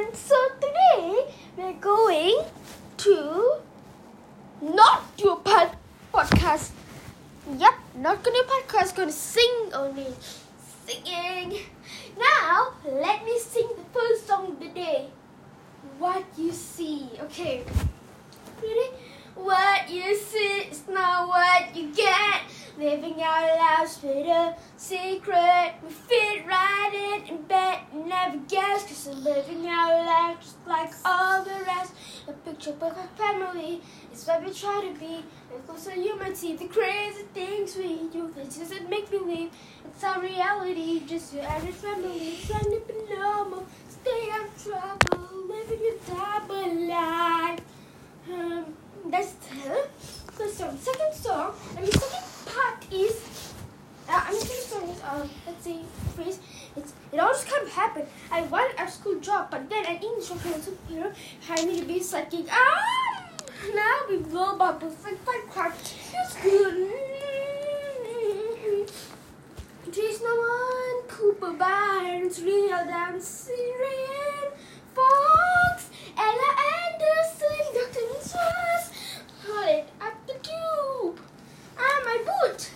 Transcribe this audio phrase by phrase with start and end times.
[0.00, 1.26] And so today
[1.58, 2.44] we're going
[3.04, 3.56] to
[4.62, 5.76] not do a pod-
[6.12, 6.70] podcast.
[7.58, 10.06] Yep, not gonna do a podcast, gonna sing only.
[10.86, 11.52] Singing.
[12.16, 15.10] Now, let me sing the first song of the day.
[15.98, 17.10] What you see.
[17.20, 17.62] Okay.
[18.62, 18.88] Ready?
[19.42, 22.42] What you see is not what you get.
[22.78, 25.74] Living our lives with a secret.
[25.82, 28.82] We fit right in in bed and never guess.
[28.84, 31.94] Cause we're living our lives just like all the rest.
[32.28, 33.80] A picture perfect family
[34.12, 35.24] is what we try to be.
[35.54, 38.30] And closer you might see the crazy things we do.
[38.36, 39.50] This doesn't make believe.
[39.86, 41.00] It's our reality.
[41.06, 42.36] Just your average family.
[42.46, 43.66] Trying to be normal.
[43.88, 45.46] Stay out of trouble.
[45.48, 47.69] Living a double life.
[48.28, 48.74] Um,
[49.06, 49.88] that's the
[50.32, 50.76] first song.
[50.78, 53.54] Second song, and the second part is,
[54.08, 55.78] uh, I mean, second song is, um, let's say,
[56.14, 56.38] phrase,
[56.76, 58.06] it's, it all just kind of happened.
[58.30, 61.14] I wanted a school job, but then an English superhero
[61.46, 62.46] hired me to be psychic.
[62.50, 63.26] Ah!
[63.74, 65.74] Now we blow bubbles like fight crack.
[65.78, 66.90] It's good.
[69.92, 74.52] There's no one, Cooper Barnes, Real Down, Syrian,
[74.94, 76.50] Fox, Ella
[76.86, 77.59] Anderson,
[78.30, 78.92] Niswas,
[79.44, 81.20] hold it up the tube.
[81.76, 82.69] Ah, my boot.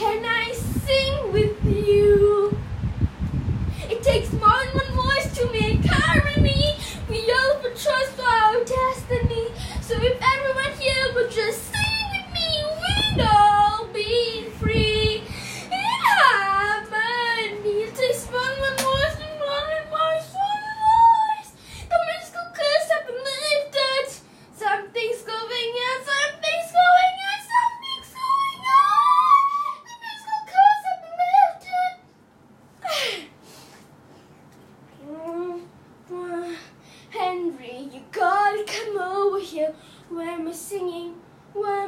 [0.00, 0.50] Can I
[0.86, 2.09] sing with you?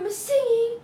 [0.03, 0.81] Am singing?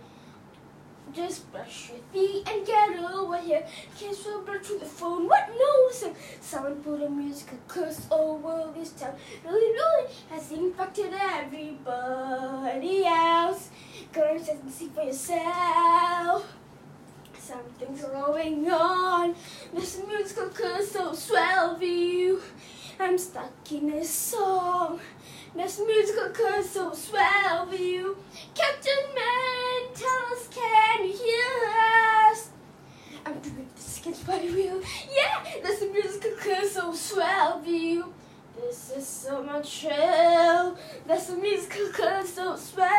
[1.13, 3.65] Just brush your teeth and get over here.
[3.99, 5.27] Can't brush through the phone.
[5.27, 6.15] What noticing?
[6.39, 9.15] Someone put a musical curse over this town.
[9.43, 13.71] Really, really has infected everybody else.
[14.13, 16.53] Go and see for yourself.
[17.37, 19.35] Something's going on.
[19.73, 22.41] This musical curse so swell view.
[22.97, 25.01] I'm stuck in a song.
[25.55, 28.17] This musical curse so swell view.
[28.53, 31.69] Captain Man, tell us, can you hear
[32.29, 32.49] us?
[33.25, 34.81] I'm doing this against my will.
[35.11, 38.13] Yeah, this musical curse so swell view.
[38.55, 40.77] This is so much hell.
[41.07, 42.98] That's a musical curse so swell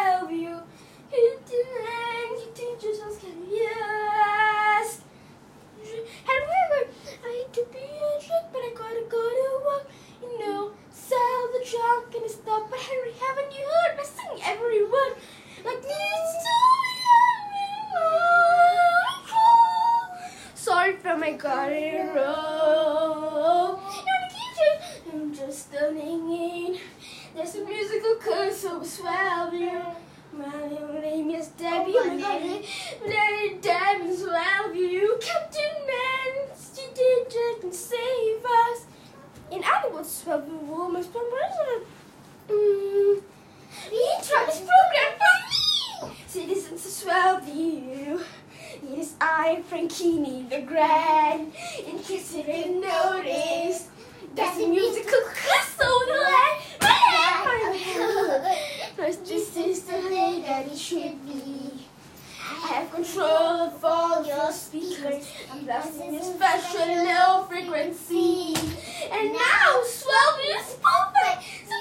[40.05, 41.85] Słaby woman, program.
[42.49, 43.20] Mm.
[44.23, 46.17] Travis program for me!
[46.26, 47.41] Citizens as well.
[48.82, 51.52] Yes, I, Frankini the Grand,
[51.87, 53.88] in case you didn't notice.
[54.35, 56.00] That's the musical castle,
[58.99, 61.80] Let's just sister, that it should be
[62.62, 65.27] have control of all your speakers.
[65.53, 68.55] I'm blasting your special low frequency.
[69.12, 71.75] And now, swell music perfect, so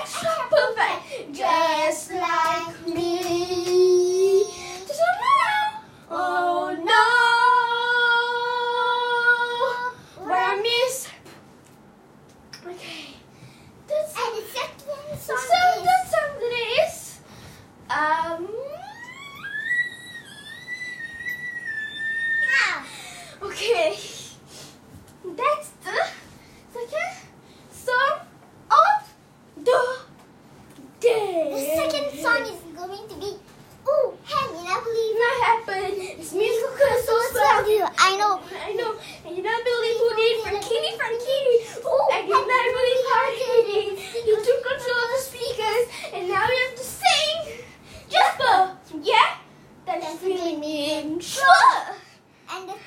[0.00, 4.01] extra perfect, just like me.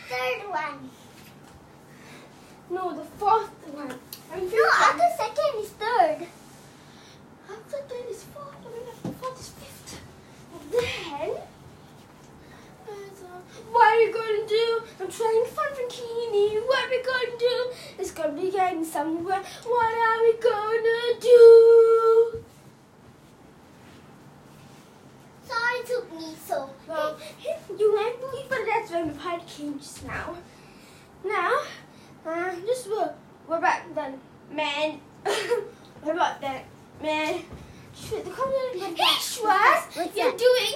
[0.10, 0.90] third one.
[2.70, 3.94] No, the fourth one.
[4.32, 6.28] I mean, no, after second is third.
[7.50, 8.56] After third is fourth.
[8.66, 10.02] I after fourth is fifth.
[10.54, 11.30] And then,
[13.72, 14.82] what are we going to do?
[15.00, 16.66] I'm trying Funfantini.
[16.66, 17.72] What are we going to do?
[18.00, 19.44] It's going to be getting somewhere.
[19.64, 22.45] What are we going to do?
[25.86, 27.16] it took me so long.
[27.78, 30.36] You might believe, but that's when the part came just now.
[31.24, 31.62] Now,
[32.26, 34.14] uh, just we're about that
[34.52, 35.00] man?
[35.24, 36.66] what about that
[37.02, 37.42] man?
[37.96, 38.96] Shoot, the computer.
[40.16, 40.75] You're doing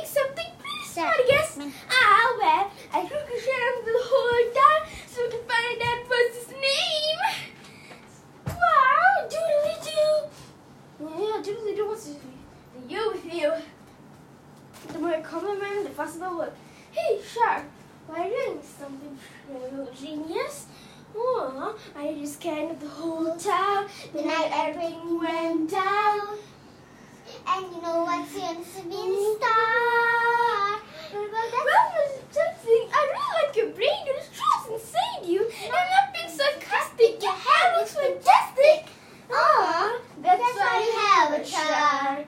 [42.10, 42.26] are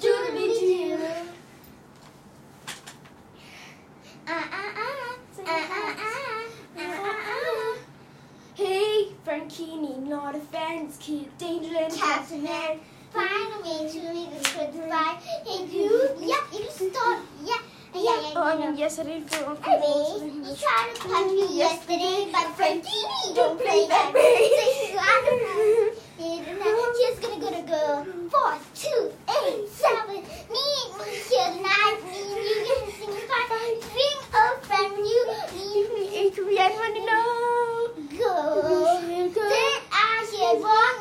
[0.00, 0.96] Julie
[4.28, 4.60] ah.
[8.54, 12.78] Hey, Frankini, not a fence, keep danger and Captain Man.
[13.12, 15.18] Find a way to leave the good right.
[15.44, 17.58] Hey, you, yeah, you stop, yeah.
[17.94, 23.60] Yeah, yeah, oh, I mean, yesterday you tried to punch me yesterday, but Frankini don't
[23.60, 24.50] play that way.
[24.92, 25.84] So I don't.
[27.14, 28.06] She's gonna go to go.
[28.30, 29.12] Four, two,
[29.68, 30.88] seven, need
[32.98, 33.50] sing five,
[34.32, 35.22] a friend, you
[35.54, 36.04] need me.
[38.18, 39.44] Go.
[39.50, 40.93] Then I should walk.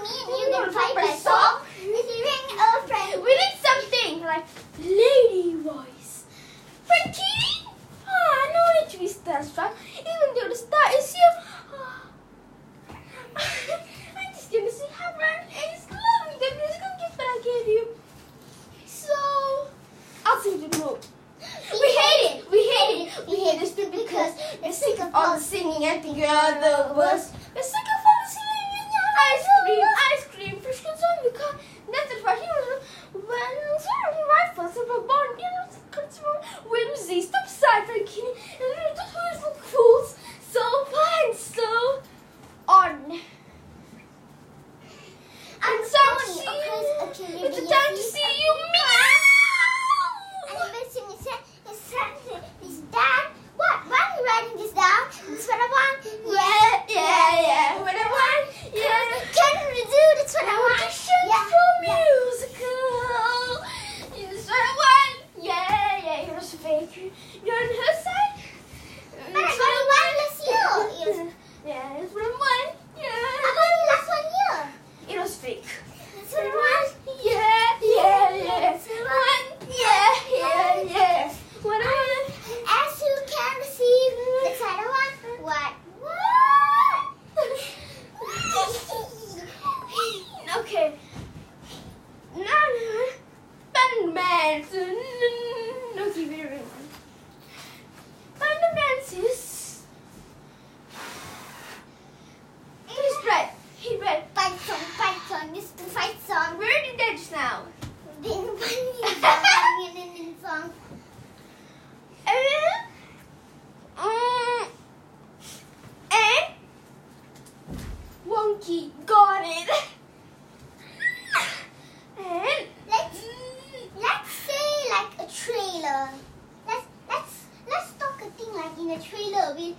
[126.67, 129.55] let's let's let's talk a thing like in the trailer.
[129.55, 129.75] We'll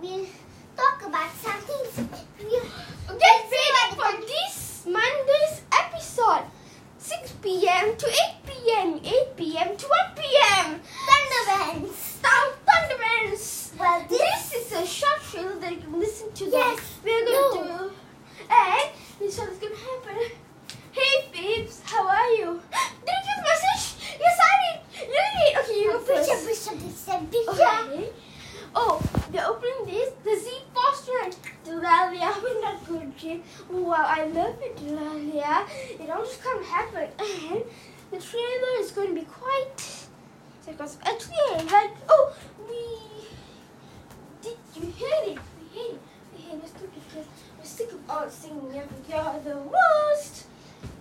[0.00, 0.26] we'll
[0.76, 2.50] talk about something We
[3.18, 6.44] Get ready for this Monday's episode.
[6.98, 7.96] 6 p.m.
[7.96, 8.14] to 8
[8.46, 9.00] p.m.
[9.04, 9.76] 8 p.m.
[9.76, 10.80] to 1 p.m.
[11.08, 11.96] Thunderbands.
[11.96, 13.72] stop Thunderbands.
[13.78, 16.44] Well, this, this is a short trailer that you can listen to.
[16.44, 16.98] Yes.
[17.04, 17.88] We're going no.
[17.88, 17.94] to.
[18.48, 20.32] Hey, this is what's going to happen.
[20.92, 22.62] Hey, babes, how are you?
[27.52, 28.10] Okay.
[28.74, 30.12] Oh, they're opening this.
[30.24, 32.30] The Z Foster and Delalia.
[32.44, 33.42] Isn't that good, Jim?
[33.68, 35.66] Wow, I love it, Delalia.
[36.00, 37.12] It all just kind of happened.
[37.52, 37.62] And
[38.10, 40.06] the trailer is going to be quite.
[40.66, 41.90] Because actually, like.
[42.08, 42.34] Oh,
[42.68, 43.28] we.
[44.42, 45.38] Did you hear it?
[45.58, 46.00] We hear it.
[46.34, 46.58] We hear.
[46.60, 47.26] Let's because
[47.58, 48.84] we're sick of all singing year.
[49.44, 50.46] The worst.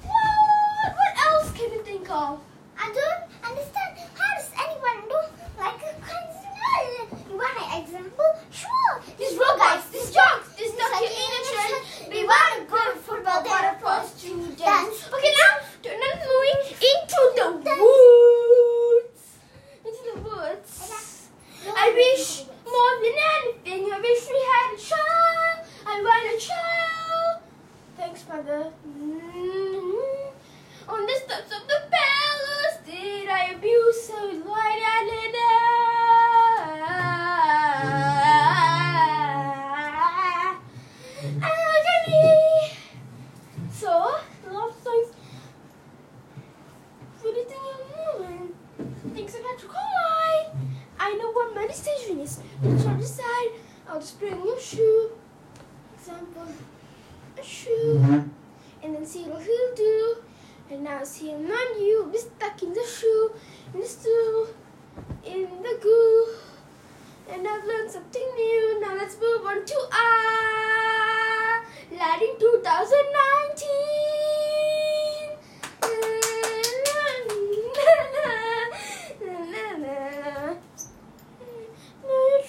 [0.02, 0.96] What?
[0.96, 2.40] What else can you think of?
[2.78, 3.98] I don't understand.
[4.18, 5.20] How does anyone do
[5.60, 7.30] like a concert?
[7.30, 8.26] You want an example?
[8.52, 8.94] Sure.
[9.18, 12.10] These robots, these jokes, this documentary.
[12.10, 15.08] We want to go to football, but opposed to dance.
[15.14, 15.54] Okay, now,
[15.84, 19.22] to- now moving into the woods.
[19.86, 21.30] Into the woods.
[21.68, 25.58] I wish more than anything, I wish we had a child.
[25.86, 27.42] I want a child.
[27.98, 28.60] Thanks, mother.
[28.60, 28.61] Mm-hmm.
[28.88, 30.32] Mm-hmm.
[30.90, 35.12] On the steps of the palace, did I abuse so light and?
[43.82, 44.16] So,
[44.48, 45.10] the.
[51.00, 52.40] I know what my decision is.
[52.62, 53.52] Try to decide.
[53.90, 55.12] I'll your shoe.
[55.96, 56.48] Example,
[57.38, 58.31] a shoe.
[59.12, 60.16] See what he'll do.
[60.70, 62.08] And now see him on you.
[62.12, 63.32] Be stuck in the shoe,
[63.74, 64.48] in the stool,
[65.26, 66.28] in the goo.
[67.30, 68.80] And I've learned something new.
[68.80, 73.92] Now let's move on to Ah, Lighting 2019.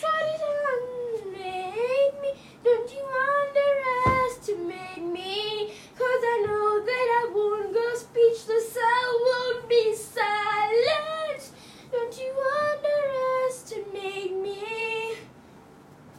[0.00, 2.30] Try to underestimate me.
[2.64, 3.04] Don't you
[3.38, 5.72] underestimate me?
[5.96, 8.76] Cause I know that I won't go speechless.
[8.80, 8.80] I
[9.24, 11.42] won't be silent.
[11.92, 12.32] Don't you
[12.66, 15.16] underestimate me?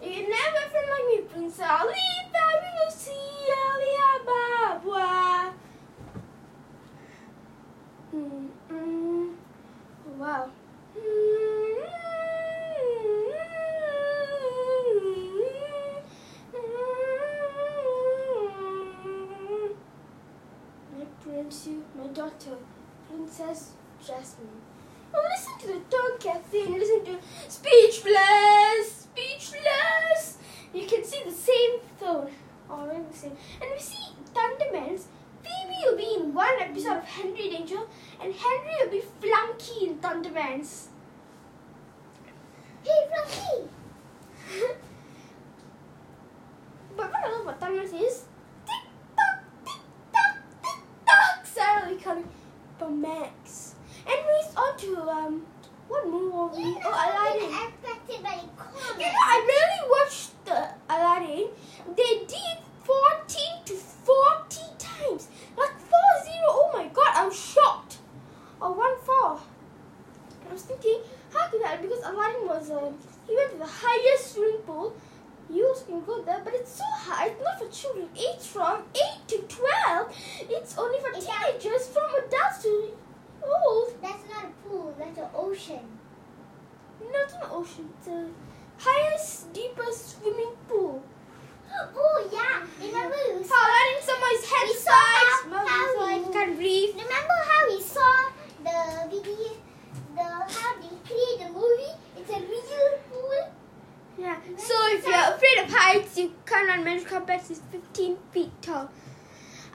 [0.01, 1.95] You can never friend like me, Prince Ali.
[2.31, 3.09] Fabulous,
[3.67, 5.53] Ali Ababwa.
[8.15, 9.33] Mm, mm.
[10.19, 10.49] Wow.
[20.95, 22.55] My prince, you, my daughter,
[23.09, 23.71] Princess
[24.05, 24.47] Jasmine.
[25.13, 26.67] Oh, listen to the dog cafe.
[26.67, 30.37] Listen to Speechless, Speechless.
[30.73, 32.29] You can see the same tone,
[32.69, 33.37] already the same.
[33.61, 35.03] And we see Thundermans.
[35.43, 37.79] Phoebe will be in one episode of Henry Danger,
[38.21, 40.87] and Henry will be Flunky in Thundermans.
[42.83, 43.69] Hey, Fluffy.
[46.95, 48.23] But what I love about Thundermans is
[48.65, 48.85] tick
[49.17, 49.81] tock, tick
[50.13, 51.45] tock, tick tock.
[51.45, 52.29] Sarah will be coming
[52.79, 53.75] from Max.
[54.05, 55.45] And we're on to um,
[55.87, 56.77] what movie?
[56.83, 57.49] Oh, Aladdin.
[57.53, 58.99] I'm affected by the comment.
[58.99, 61.47] You know, I really watched the Aladdin.
[61.95, 65.27] They did 14 to 40 times.
[65.57, 66.35] Like 4 0.
[66.47, 67.97] Oh my god, I'm shocked.
[68.61, 69.39] Or 1 4.
[70.49, 70.99] I was thinking,
[71.33, 71.81] how could that?
[71.81, 72.91] Because Aladdin was, uh,
[73.27, 74.95] he went to the highest swimming pool.
[75.49, 77.27] You also can go there, but it's so high.
[77.27, 78.09] It's not for children.
[78.15, 80.17] It's from 8 to 12.
[80.49, 82.91] It's only for teenagers from adults to
[83.43, 83.93] old.
[84.01, 84.95] That's not a pool.
[84.97, 85.92] That's an ocean.
[87.11, 87.89] Not ocean.
[87.97, 88.29] It's the
[88.77, 91.03] highest, deepest swimming pool.
[91.95, 92.61] Oh yeah.
[92.79, 95.51] Remember we saw, Aladdin someone's head We saw size.
[95.51, 96.91] how- how size, you- can't breathe.
[96.95, 98.13] remember how we saw
[98.63, 99.51] the video,
[100.15, 101.93] the how they create the movie?
[102.17, 103.49] It's a real pool.
[104.17, 104.37] Yeah.
[104.57, 108.89] So if you're afraid of heights, you can't run Magic Carpet is 15 feet tall.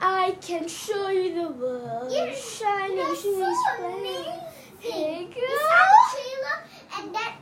[0.01, 2.11] I can show you the world.
[2.11, 3.99] You're- Shining, You're shining, so splendid.
[3.99, 4.41] amazing.
[4.79, 5.59] Hey, We girl.
[5.67, 6.57] saw the trailer
[6.97, 7.33] and that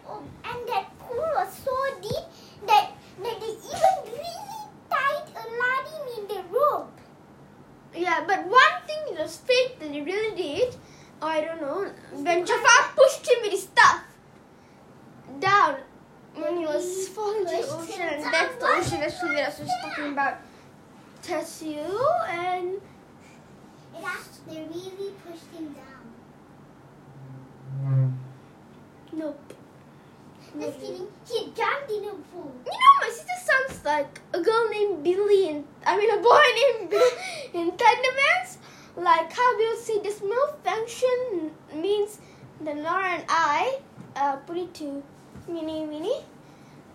[0.44, 2.26] and that pool was so deep
[2.66, 2.90] that
[3.24, 6.98] that they even really tied Aladdin in the rope.
[7.94, 10.76] Yeah, but one thing that was fake that they really did,
[11.22, 14.02] I don't know, when Jafar pushed him with his stuff
[15.40, 15.78] down
[16.36, 18.32] when he was falling into the Pushed ocean, him and down.
[18.32, 20.38] that's the ocean actually that I was talking about.
[21.22, 22.74] Tessie and
[23.96, 25.84] It actually they really pushed him down.
[29.14, 29.54] nope.
[30.60, 31.08] Just kidding.
[31.28, 32.52] She jumped in a pool.
[32.66, 36.46] You know, my sister sounds like a girl named Billy and I mean a boy
[36.60, 37.14] named Billy
[37.54, 38.58] in Thundermans.
[38.96, 42.20] Like how we'll say this malfunction means
[42.62, 43.80] that Nora and I
[44.16, 45.04] uh, put it to
[45.48, 46.22] Minnie Minnie.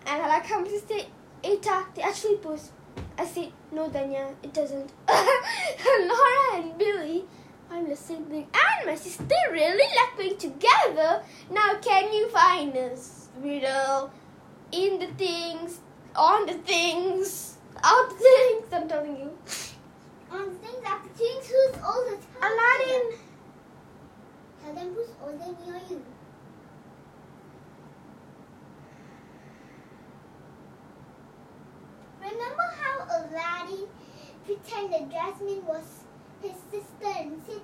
[0.05, 0.99] And I like how sister
[1.43, 2.71] Eta, they actually post.
[3.17, 4.91] I said, no, Danya, it doesn't.
[5.07, 7.25] Nora and Billy,
[7.71, 11.21] I'm the sibling, and my sister really like playing together.
[11.49, 14.11] Now, can you find us, riddle,
[14.71, 15.79] in the things,
[16.15, 18.73] on the things, out the things?
[18.73, 19.37] I'm telling you.
[20.31, 22.17] On things after things, who's older?
[22.41, 23.17] Aladdin.
[24.63, 26.03] Tell them who's older, me or you.
[32.21, 33.87] Remember how Aladdin
[34.45, 36.03] pretended Jasmine was
[36.41, 37.61] his sister and said,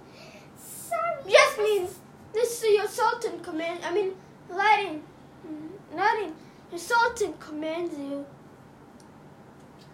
[0.57, 1.31] Sorry.
[1.31, 1.87] Jasmine,
[2.33, 3.79] this is your Sultan command.
[3.83, 4.13] I mean,
[4.51, 5.01] Aladdin.
[5.47, 6.33] Mm, Aladdin,
[6.71, 8.25] your Sultan commands you.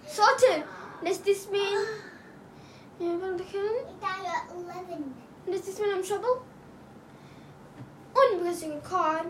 [0.08, 0.63] Sultan,
[1.03, 1.86] does this mean
[2.99, 3.86] you want to kill him?
[4.01, 5.65] Now you're 11.
[5.65, 6.46] Does this mean I'm trouble?
[8.15, 9.26] Only because you're caught.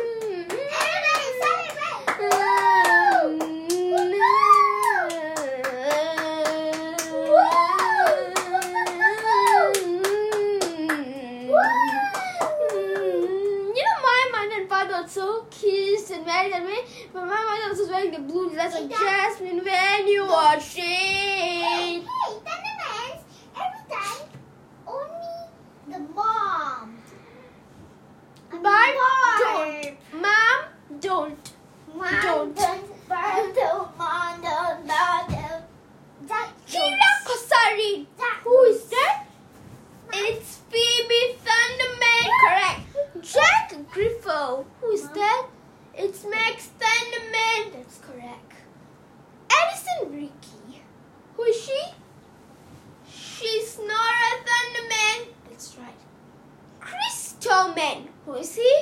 [0.00, 2.60] Everybody celebrate!
[12.50, 16.78] You know, my mother and father are so kissed and married and me,
[17.12, 22.02] but my mother was wearing the blue dress like Jasmine when you watch Hey, it.
[22.02, 22.06] hey,
[22.46, 23.20] Thundermans,
[23.54, 24.26] every time,
[24.86, 25.38] only
[25.88, 26.98] the mom.
[28.50, 29.38] I mean, But mom.
[29.38, 29.96] don't.
[30.22, 30.58] Mom,
[31.00, 31.52] don't.
[31.94, 32.56] Mom Don't.
[32.56, 35.64] don't, mom don't, mom don't, mom don't.
[36.28, 38.06] That Kira Kosarin.
[38.18, 39.24] That Who is that?
[40.12, 42.28] It's Phoebe Thunderman.
[42.42, 42.80] Correct.
[43.22, 44.64] Jack Griffo.
[44.80, 45.46] Who is that?
[45.94, 47.72] It's Max Thunderman.
[47.72, 48.52] That's correct.
[49.50, 50.80] Addison Riecke.
[51.36, 51.80] Who is she?
[53.12, 55.28] She's Nora Thunderman.
[55.48, 56.00] That's right.
[56.80, 58.08] Chris Tallman.
[58.26, 58.74] Who is he?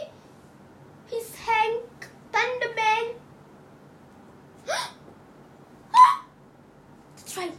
[1.10, 3.14] He's Hank Thunderman.
[7.16, 7.52] That's right.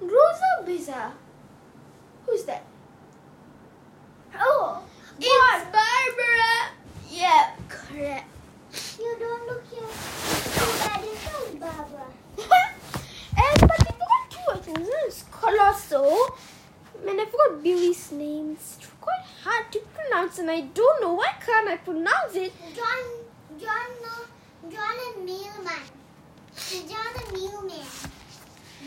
[0.00, 1.12] Rosa Blasi.
[2.26, 2.62] Who's that?
[4.38, 4.82] Oh,
[5.18, 6.72] It's Barbara.
[7.08, 8.26] Yeah, correct.
[8.98, 9.80] you don't look here.
[9.80, 12.06] Too bad it's not Barbara.
[12.36, 14.88] and but I forgot two items.
[15.06, 16.36] It's Colossal.
[17.48, 18.52] And Billy's name.
[18.52, 22.52] It's quite hard to pronounce, and I don't know why can't I pronounce it.
[22.74, 23.02] John,
[23.60, 23.90] John,
[24.70, 25.86] John and Mailman.
[26.90, 27.86] John the Mailman.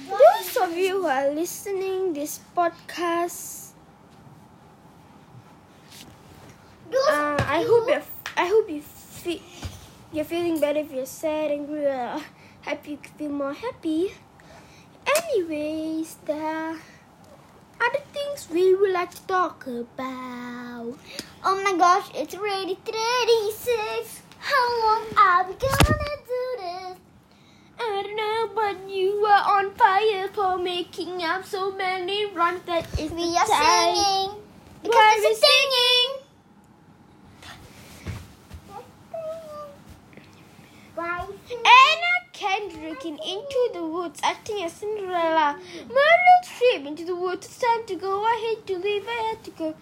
[0.10, 3.72] Those and- of you who are listening this podcast,
[6.94, 8.04] uh, I hope you're,
[8.36, 9.40] I hope you feel
[10.12, 12.20] you're feeling better if you're sad, angry, uh,
[12.62, 12.92] happy.
[12.92, 14.14] You can feel more happy.
[15.06, 16.76] Anyways, are
[17.82, 20.98] other things we would like to talk about.
[21.44, 24.22] Oh my gosh, it's already 36.
[24.40, 26.98] How long are we gonna do this?
[27.80, 32.86] I don't know, but you are on fire for making up so many rhymes that
[33.00, 33.96] is We the are time.
[33.96, 34.32] singing.
[34.84, 36.26] Because we're it's singing.
[40.96, 41.26] Why?
[42.40, 45.60] Kendrick in Into the Woods acting as Cinderella.
[45.90, 47.48] Meryl Streep into the woods.
[47.48, 48.26] It's time to go.
[48.40, 49.06] Hate to leave.
[49.06, 49.76] I had to go.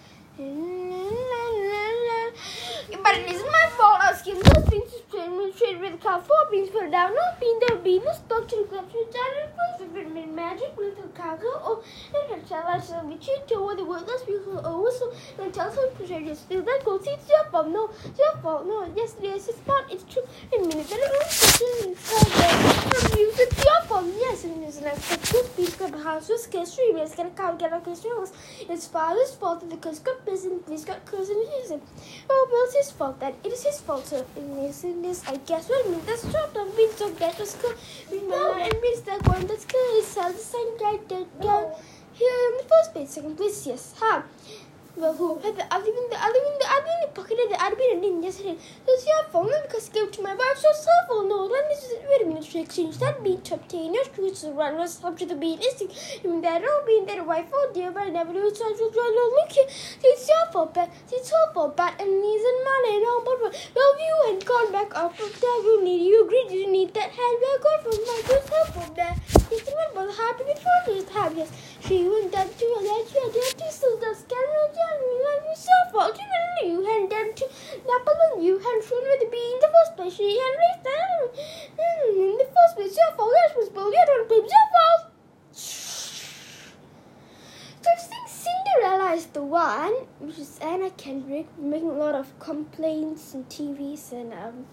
[3.03, 3.99] But it isn't my fault.
[4.01, 6.19] I was given those beans to train straight with a cow.
[6.19, 7.13] Four beans fell down.
[7.13, 7.99] No bean there be.
[7.99, 8.85] No spoke to the club.
[8.91, 11.51] She started with the made magic with the cargo.
[11.69, 14.61] Oh, and her child I shall be cheated over the worthless people.
[14.63, 16.39] Oh, so and tell some treasures.
[16.39, 17.03] Still that goes.
[17.03, 17.67] See, it's your fault.
[17.69, 18.65] No, it's your fault.
[18.65, 19.91] No, yes, yes, it's not.
[19.91, 20.23] It's true.
[20.53, 23.31] In a minute, then it was from you.
[23.39, 24.05] It's your fault.
[24.19, 26.67] Yes, and it's like the good beans got the house was scared.
[26.67, 27.15] Three minutes.
[27.15, 27.53] Get a cow.
[27.53, 28.05] Get a kiss.
[28.69, 30.49] It's father's fault that the curse got busy.
[30.65, 31.81] Please got curse and use it.
[32.29, 33.33] Oh, well, it's his fault then.
[33.43, 35.69] It is his fault, so in this, in this, I guess.
[35.69, 36.47] Well, I mean, that's true.
[36.53, 37.75] Don't mean so that was good.
[38.11, 41.63] Remember, and means that one that's good is the same guy that guy
[42.13, 43.11] here in the first place.
[43.11, 43.93] Second place, yes.
[43.97, 44.21] Huh.
[44.97, 47.49] Well, who had the other in the other in the other in the pocket of
[47.51, 48.57] the other in the yesterday.
[48.87, 51.29] It's your phone because go to my wife's cell phone.
[51.31, 52.43] Oh, no, then this is wait a minute.
[52.43, 55.61] She exchanged that beat to obtain your truth to run was up to the beat.
[55.61, 55.83] Is
[56.17, 59.51] even that all being that wife oh dear, but I never knew such a look
[59.51, 59.69] here.
[60.03, 63.21] It's your fault, but it's your fault, but and needs and money and all.
[63.23, 65.61] But well, you and gone back up of that.
[65.63, 69.36] You need you agreed you need that handbag off from my good help from there.
[69.49, 71.51] It's one about happy before this happiness.
[71.81, 74.67] She went that to your that you had to still the scanner
[75.57, 77.45] yourself ultimately you had them to
[77.89, 81.19] Napoleon you had shown with the bee in the first place she had raised them
[82.09, 85.11] in the first place your fault was bull you don't blame your fault.
[87.81, 92.37] So I think Cinderella is the one which is Anna Kendrick making a lot of
[92.39, 94.65] complaints in TVs and um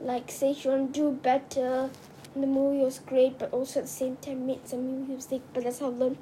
[0.00, 1.90] like say she want to do better
[2.34, 5.80] the movie was great but also at the same time made some music but that's
[5.80, 6.18] how I learned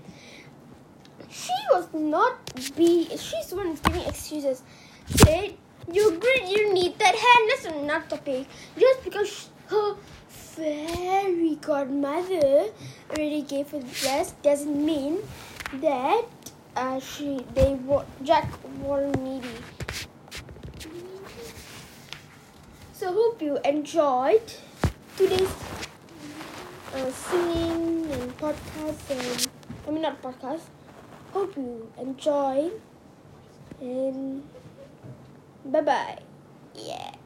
[1.31, 2.37] she was not
[2.77, 4.63] be she's the one giving excuses.
[5.07, 5.55] Said
[5.93, 7.51] you agree you need that hand.
[7.51, 8.47] That's not the topic.
[8.79, 9.97] Just because her
[10.29, 12.67] fairy godmother
[13.11, 15.19] already gave her the dress doesn't mean
[15.75, 16.25] that
[16.77, 18.49] uh, she they were Jack
[18.83, 19.49] were needy.
[22.93, 24.53] So hope you enjoyed
[25.17, 25.51] today's
[26.95, 29.49] uh, singing and podcast and
[29.87, 30.67] I mean not podcast
[31.33, 32.71] Hope you enjoy
[33.81, 34.43] and
[35.65, 36.19] bye bye.
[36.75, 37.20] Yeah.